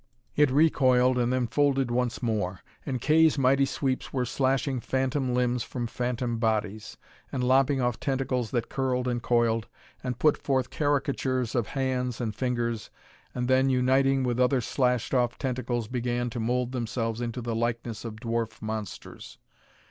[0.35, 5.61] It recoiled and then folded once more, and Kay's mighty sweeps were slashing phantom limbs
[5.61, 6.97] from phantom bodies;
[7.31, 9.67] and lopping off tentacles that curled and coiled,
[10.03, 12.89] and put forth caricatures of hands and fingers,
[13.35, 18.03] and then, uniting with other slashed off tentacles, began to mould themselves into the likeness
[18.03, 19.37] of dwarf monsters.